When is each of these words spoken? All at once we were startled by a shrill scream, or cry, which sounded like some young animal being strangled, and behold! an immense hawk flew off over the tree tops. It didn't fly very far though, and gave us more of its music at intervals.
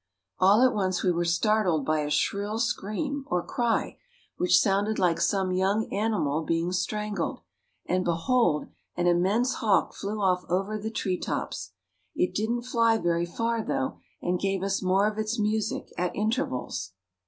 All 0.39 0.63
at 0.63 0.73
once 0.73 1.03
we 1.03 1.11
were 1.11 1.25
startled 1.25 1.85
by 1.85 1.99
a 1.99 2.09
shrill 2.09 2.57
scream, 2.57 3.23
or 3.27 3.45
cry, 3.45 3.99
which 4.35 4.57
sounded 4.57 4.97
like 4.97 5.21
some 5.21 5.51
young 5.51 5.93
animal 5.93 6.41
being 6.41 6.71
strangled, 6.71 7.41
and 7.85 8.03
behold! 8.03 8.65
an 8.97 9.05
immense 9.05 9.53
hawk 9.61 9.93
flew 9.93 10.19
off 10.19 10.43
over 10.49 10.79
the 10.79 10.89
tree 10.89 11.19
tops. 11.19 11.73
It 12.15 12.33
didn't 12.33 12.63
fly 12.65 12.97
very 12.97 13.27
far 13.27 13.63
though, 13.63 13.99
and 14.23 14.39
gave 14.39 14.63
us 14.63 14.81
more 14.81 15.05
of 15.05 15.19
its 15.19 15.37
music 15.37 15.93
at 15.99 16.15
intervals. 16.15 16.93